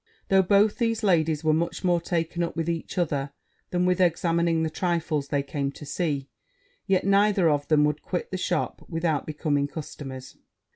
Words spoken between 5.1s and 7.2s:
they came to see, yet